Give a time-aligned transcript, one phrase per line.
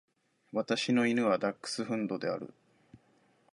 [0.51, 2.51] 私の犬はダックスフンドである。